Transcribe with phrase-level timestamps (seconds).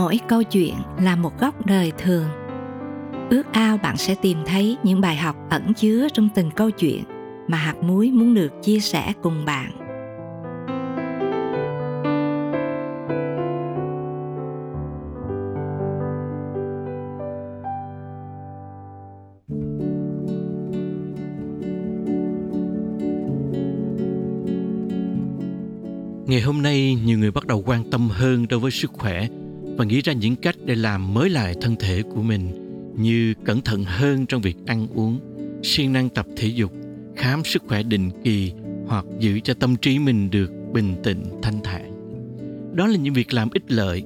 [0.00, 2.24] mỗi câu chuyện là một góc đời thường.
[3.30, 7.04] Ước ao bạn sẽ tìm thấy những bài học ẩn chứa trong từng câu chuyện
[7.48, 9.72] mà hạt muối muốn được chia sẻ cùng bạn.
[26.26, 29.28] Ngày hôm nay, nhiều người bắt đầu quan tâm hơn đối với sức khỏe
[29.76, 32.66] và nghĩ ra những cách để làm mới lại thân thể của mình
[32.96, 35.20] như cẩn thận hơn trong việc ăn uống,
[35.62, 36.72] siêng năng tập thể dục,
[37.16, 38.52] khám sức khỏe định kỳ
[38.86, 41.90] hoặc giữ cho tâm trí mình được bình tĩnh, thanh thản.
[42.74, 44.02] Đó là những việc làm ích lợi,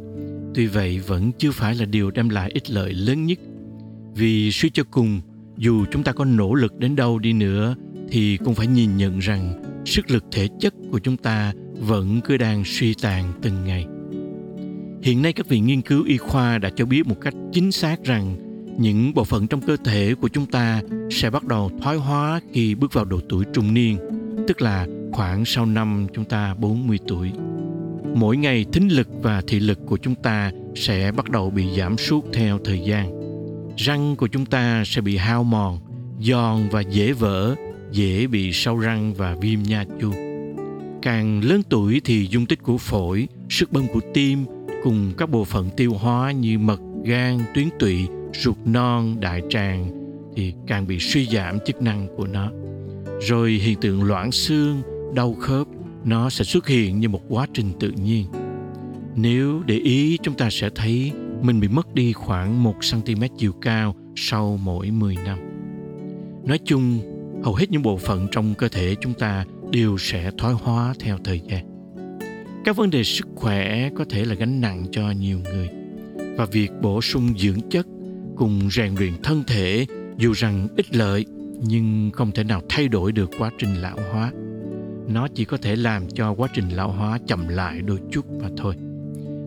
[0.55, 3.39] tuy vậy vẫn chưa phải là điều đem lại ích lợi lớn nhất.
[4.15, 5.21] Vì suy cho cùng,
[5.57, 7.77] dù chúng ta có nỗ lực đến đâu đi nữa
[8.11, 12.37] thì cũng phải nhìn nhận rằng sức lực thể chất của chúng ta vẫn cứ
[12.37, 13.87] đang suy tàn từng ngày.
[15.05, 18.05] Hiện nay các viện nghiên cứu y khoa đã cho biết một cách chính xác
[18.05, 18.37] rằng
[18.79, 22.75] những bộ phận trong cơ thể của chúng ta sẽ bắt đầu thoái hóa khi
[22.75, 23.99] bước vào độ tuổi trung niên,
[24.49, 27.31] tức là khoảng sau năm chúng ta 40 tuổi.
[28.15, 31.99] Mỗi ngày thính lực và thị lực của chúng ta sẽ bắt đầu bị giảm
[31.99, 33.11] sút theo thời gian.
[33.77, 35.79] Răng của chúng ta sẽ bị hao mòn,
[36.21, 37.55] giòn và dễ vỡ,
[37.93, 40.13] dễ bị sâu răng và viêm nha chu
[41.03, 44.45] càng lớn tuổi thì dung tích của phổi, sức bơm của tim
[44.85, 49.91] cùng các bộ phận tiêu hóa như mật, gan, tuyến tụy, ruột non, đại tràng
[50.37, 52.51] thì càng bị suy giảm chức năng của nó.
[53.21, 54.83] Rồi hiện tượng loãng xương,
[55.15, 55.67] đau khớp
[56.05, 58.27] nó sẽ xuất hiện như một quá trình tự nhiên.
[59.17, 63.53] Nếu để ý chúng ta sẽ thấy mình bị mất đi khoảng 1 cm chiều
[63.53, 65.39] cao sau mỗi 10 năm.
[66.45, 66.99] Nói chung,
[67.45, 71.19] hầu hết những bộ phận trong cơ thể chúng ta đều sẽ thoái hóa theo
[71.25, 71.74] thời gian
[72.65, 75.69] các vấn đề sức khỏe có thể là gánh nặng cho nhiều người.
[76.37, 77.87] Và việc bổ sung dưỡng chất
[78.37, 79.87] cùng rèn luyện thân thể,
[80.19, 81.25] dù rằng ít lợi,
[81.61, 84.33] nhưng không thể nào thay đổi được quá trình lão hóa.
[85.09, 88.49] Nó chỉ có thể làm cho quá trình lão hóa chậm lại đôi chút mà
[88.57, 88.75] thôi.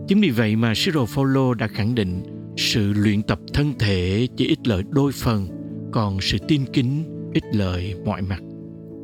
[0.08, 2.22] Chính vì vậy mà Cyril Follow đã khẳng định
[2.56, 5.48] sự luyện tập thân thể chỉ ít lợi đôi phần,
[5.92, 7.04] còn sự tin kính
[7.34, 8.40] ít lợi mọi mặt.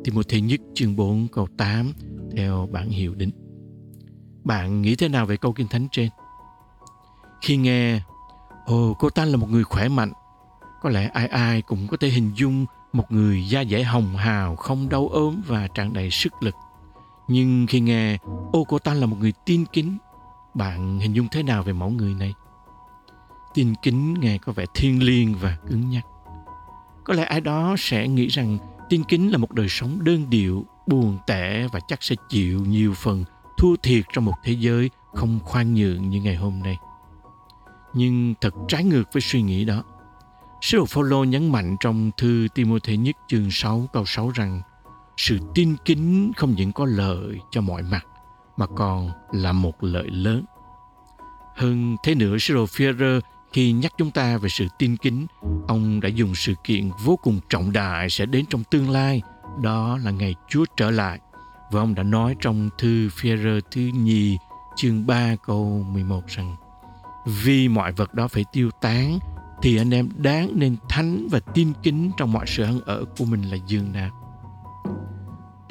[0.03, 1.93] Timothy nhất chương 4 câu 8
[2.35, 3.44] theo bản hiệu đính.
[4.45, 6.09] Bạn nghĩ thế nào về câu kinh thánh trên?
[7.41, 7.99] Khi nghe,
[8.65, 10.11] ồ cô ta là một người khỏe mạnh,
[10.81, 14.55] có lẽ ai ai cũng có thể hình dung một người da dẻ hồng hào,
[14.55, 16.55] không đau ốm và tràn đầy sức lực.
[17.27, 18.17] Nhưng khi nghe,
[18.51, 19.97] ô cô ta là một người tin kính,
[20.53, 22.33] bạn hình dung thế nào về mẫu người này?
[23.53, 26.05] Tin kính nghe có vẻ thiêng liêng và cứng nhắc.
[27.03, 28.57] Có lẽ ai đó sẽ nghĩ rằng
[28.89, 32.93] Tin kính là một đời sống đơn điệu, buồn tẻ và chắc sẽ chịu nhiều
[32.93, 33.23] phần
[33.57, 36.77] thua thiệt trong một thế giới không khoan nhượng như ngày hôm nay.
[37.93, 39.83] Nhưng thật trái ngược với suy nghĩ đó.
[40.61, 44.61] Sứ đồ Phaolô nhấn mạnh trong thư Timôthê nhất chương 6 câu 6 rằng
[45.17, 48.05] sự tin kính không những có lợi cho mọi mặt
[48.57, 50.43] mà còn là một lợi lớn.
[51.55, 53.19] Hơn thế nữa, sứ đồ Führer
[53.53, 55.25] khi nhắc chúng ta về sự tin kính,
[55.67, 59.21] ông đã dùng sự kiện vô cùng trọng đại sẽ đến trong tương lai,
[59.61, 61.19] đó là ngày Chúa trở lại.
[61.71, 64.37] Và ông đã nói trong thư Phi-rơ thứ nhì
[64.75, 66.55] chương 3 câu 11 rằng
[67.25, 69.19] Vì mọi vật đó phải tiêu tán
[69.61, 73.25] thì anh em đáng nên thánh và tin kính trong mọi sự ăn ở của
[73.25, 74.09] mình là dương nào.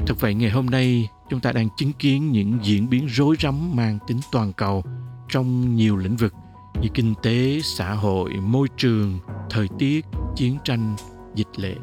[0.06, 3.76] Thật vậy ngày hôm nay chúng ta đang chứng kiến những diễn biến rối rắm
[3.76, 4.82] mang tính toàn cầu
[5.28, 6.34] trong nhiều lĩnh vực
[6.82, 9.18] như kinh tế, xã hội, môi trường,
[9.50, 10.06] thời tiết,
[10.36, 10.96] chiến tranh,
[11.34, 11.74] dịch lệ.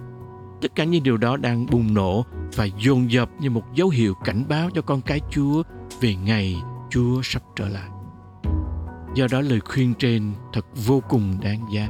[0.62, 4.14] Tất cả những điều đó đang bùng nổ và dồn dập như một dấu hiệu
[4.26, 5.64] cảnh báo cho con cái Chúa
[6.02, 7.90] về ngày Chúa sắp trở lại.
[9.16, 11.90] Do đó lời khuyên trên thật vô cùng đáng giá.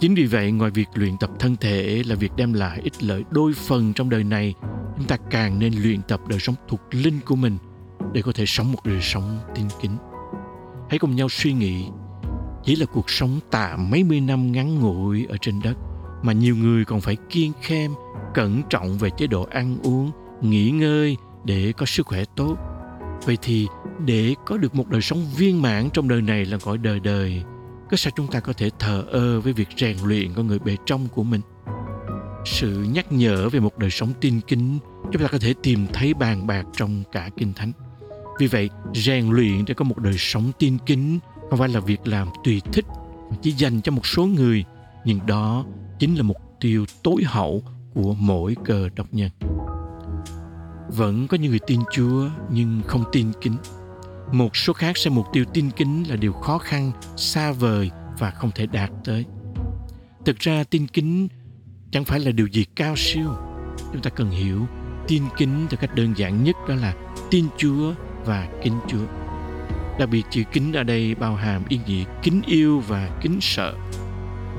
[0.00, 3.24] Chính vì vậy, ngoài việc luyện tập thân thể là việc đem lại ích lợi
[3.30, 4.54] đôi phần trong đời này,
[4.96, 7.58] chúng ta càng nên luyện tập đời sống thuộc linh của mình
[8.12, 9.96] để có thể sống một đời sống tin kính.
[10.90, 11.86] Hãy cùng nhau suy nghĩ,
[12.64, 15.74] chỉ là cuộc sống tạm mấy mươi năm ngắn ngủi ở trên đất
[16.22, 17.90] mà nhiều người còn phải kiêng khem,
[18.34, 22.56] cẩn trọng về chế độ ăn uống, nghỉ ngơi để có sức khỏe tốt.
[23.24, 23.66] Vậy thì
[24.06, 27.42] để có được một đời sống viên mãn trong đời này là gọi đời đời,
[27.90, 30.76] có sao chúng ta có thể thờ ơ với việc rèn luyện con người bề
[30.86, 31.40] trong của mình?
[32.44, 34.78] Sự nhắc nhở về một đời sống tin kính
[35.12, 37.72] chúng ta có thể tìm thấy bàn bạc trong cả Kinh Thánh.
[38.38, 41.18] Vì vậy, rèn luyện để có một đời sống tin kính
[41.50, 42.84] không phải là việc làm tùy thích
[43.42, 44.64] chỉ dành cho một số người,
[45.04, 45.64] nhưng đó
[46.00, 47.62] chính là mục tiêu tối hậu
[47.94, 49.30] của mỗi cơ độc nhân.
[50.88, 53.56] Vẫn có những người tin Chúa nhưng không tin kính.
[54.32, 58.30] một số khác xem mục tiêu tin kính là điều khó khăn, xa vời và
[58.30, 59.24] không thể đạt tới
[60.24, 61.28] thực ra tin kính
[61.90, 63.30] chẳng phải là điều gì cao siêu
[63.92, 64.66] chúng ta cần hiểu,
[65.08, 66.94] tin kính theo cách đơn giản nhất đó là
[67.30, 67.94] tin chúa
[68.24, 69.06] và kính chúa
[69.98, 73.74] đặc biệt chữ kính ở đây bao hàm ý nghĩa kính yêu và kính sợ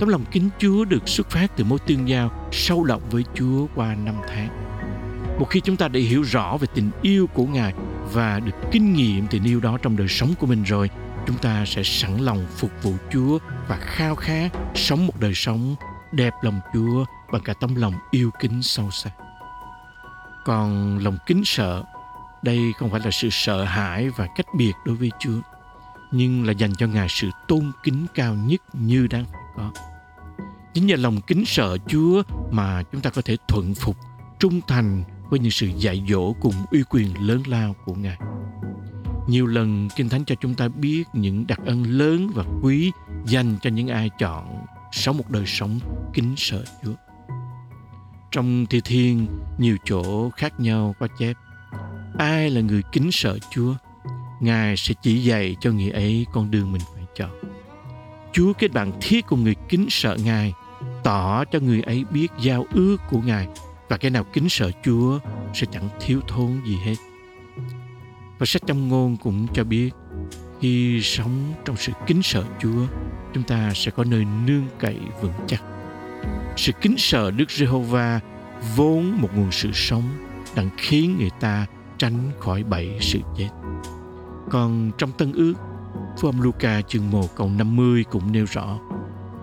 [0.01, 3.67] tấm lòng kính chúa được xuất phát từ mối tương giao sâu đậm với chúa
[3.75, 4.49] qua năm tháng.
[5.39, 7.73] Một khi chúng ta đã hiểu rõ về tình yêu của ngài
[8.11, 10.89] và được kinh nghiệm tình yêu đó trong đời sống của mình rồi,
[11.27, 15.75] chúng ta sẽ sẵn lòng phục vụ chúa và khao khát sống một đời sống
[16.11, 19.11] đẹp lòng chúa bằng cả tấm lòng yêu kính sâu sắc
[20.45, 21.83] còn lòng kính sợ,
[22.41, 25.39] đây không phải là sự sợ hãi và cách biệt đối với chúa,
[26.11, 29.90] nhưng là dành cho ngài sự tôn kính cao nhất như đang phải có
[30.73, 33.97] chính nhờ lòng kính sợ chúa mà chúng ta có thể thuận phục,
[34.39, 38.17] trung thành với những sự dạy dỗ cùng uy quyền lớn lao của ngài.
[39.27, 42.91] Nhiều lần kinh thánh cho chúng ta biết những đặc ân lớn và quý
[43.25, 45.79] dành cho những ai chọn sống một đời sống
[46.13, 46.93] kính sợ chúa.
[48.31, 49.27] Trong thi thiên,
[49.57, 51.37] nhiều chỗ khác nhau có chép,
[52.17, 53.73] ai là người kính sợ chúa,
[54.39, 56.81] ngài sẽ chỉ dạy cho người ấy con đường mình
[58.33, 60.53] chúa kết bạn thiết cùng người kính sợ ngài
[61.03, 63.47] tỏ cho người ấy biết giao ước của ngài
[63.89, 65.19] và cái nào kính sợ chúa
[65.53, 66.95] sẽ chẳng thiếu thốn gì hết
[68.39, 69.91] và sách trong ngôn cũng cho biết
[70.59, 72.85] khi sống trong sự kính sợ chúa
[73.33, 75.63] chúng ta sẽ có nơi nương cậy vững chắc
[76.57, 78.19] sự kính sợ Đức Giê-hô-va
[78.75, 80.03] vốn một nguồn sự sống
[80.55, 81.65] đang khiến người ta
[81.97, 83.49] tránh khỏi bảy sự chết.
[84.49, 85.53] Còn trong Tân Ước,
[86.17, 88.79] Phú âm Luca chương 1 câu 50 cũng nêu rõ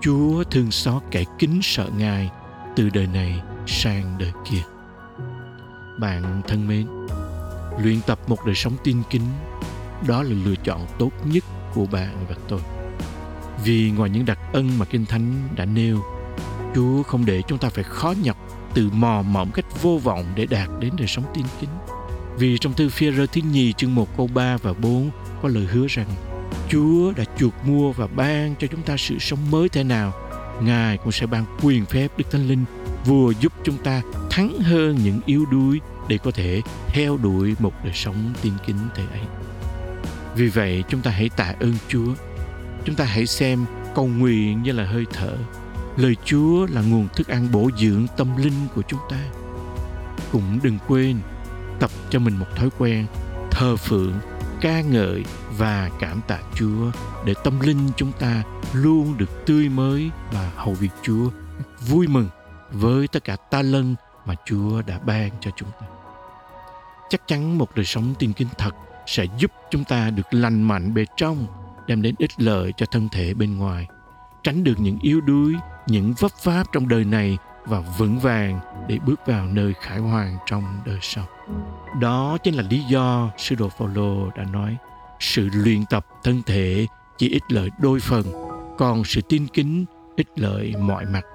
[0.00, 2.30] Chúa thương xót kẻ kính sợ Ngài
[2.76, 4.62] từ đời này sang đời kia.
[6.00, 6.86] Bạn thân mến,
[7.82, 9.22] luyện tập một đời sống tin kính
[10.06, 11.44] đó là lựa chọn tốt nhất
[11.74, 12.60] của bạn và tôi.
[13.64, 16.02] Vì ngoài những đặc ân mà Kinh Thánh đã nêu,
[16.74, 18.36] Chúa không để chúng ta phải khó nhọc
[18.74, 21.70] từ mò mẫm cách vô vọng để đạt đến đời sống tin kính.
[22.38, 25.10] Vì trong thư phi rơ thứ nhì chương 1 câu 3 và 4
[25.42, 26.08] có lời hứa rằng
[26.68, 30.12] Chúa đã chuộc mua và ban cho chúng ta sự sống mới thế nào
[30.62, 32.64] Ngài cũng sẽ ban quyền phép Đức Thánh Linh
[33.04, 37.72] vừa giúp chúng ta thắng hơn những yếu đuối để có thể theo đuổi một
[37.84, 39.20] đời sống tin kính thế ấy.
[40.34, 42.14] Vì vậy chúng ta hãy tạ ơn Chúa.
[42.84, 43.64] Chúng ta hãy xem
[43.94, 45.36] cầu nguyện như là hơi thở.
[45.96, 49.18] Lời Chúa là nguồn thức ăn bổ dưỡng tâm linh của chúng ta.
[50.32, 51.16] Cũng đừng quên
[51.80, 53.06] tập cho mình một thói quen
[53.50, 54.14] thờ phượng,
[54.60, 55.24] ca ngợi
[55.56, 56.90] và cảm tạ Chúa
[57.24, 61.30] để tâm linh chúng ta luôn được tươi mới và hầu việc Chúa
[61.80, 62.28] vui mừng
[62.72, 63.96] với tất cả ta lân
[64.26, 65.86] mà Chúa đã ban cho chúng ta.
[67.10, 68.74] Chắc chắn một đời sống tin kính thật
[69.06, 71.46] sẽ giúp chúng ta được lành mạnh bề trong,
[71.86, 73.86] đem đến ích lợi cho thân thể bên ngoài,
[74.42, 75.54] tránh được những yếu đuối,
[75.86, 80.36] những vấp pháp trong đời này và vững vàng để bước vào nơi khải hoàn
[80.46, 81.24] trong đời sau.
[82.00, 84.76] Đó chính là lý do sư đồ Phaolô đã nói
[85.20, 86.86] sự luyện tập thân thể
[87.18, 88.24] chỉ ích lợi đôi phần,
[88.78, 89.84] còn sự tin kính
[90.16, 91.26] ích lợi mọi mặt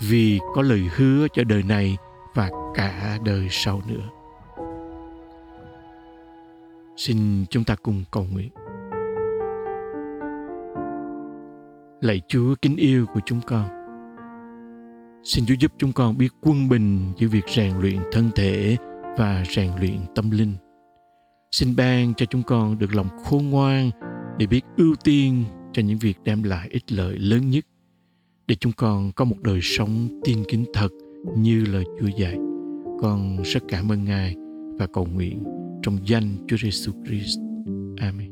[0.00, 1.96] vì có lời hứa cho đời này
[2.34, 4.08] và cả đời sau nữa.
[6.96, 8.50] Xin chúng ta cùng cầu nguyện.
[12.00, 13.81] Lạy Chúa kính yêu của chúng con.
[15.24, 18.76] Xin Chúa giúp chúng con biết quân bình giữa việc rèn luyện thân thể
[19.18, 20.54] và rèn luyện tâm linh.
[21.50, 23.90] Xin ban cho chúng con được lòng khôn ngoan
[24.38, 27.66] để biết ưu tiên cho những việc đem lại ích lợi lớn nhất,
[28.46, 30.88] để chúng con có một đời sống tin kính thật
[31.36, 32.36] như lời Chúa dạy.
[33.00, 34.36] Con rất cảm ơn Ngài
[34.78, 35.44] và cầu nguyện
[35.82, 37.38] trong danh Chúa Giêsu Christ.
[38.00, 38.31] Amen.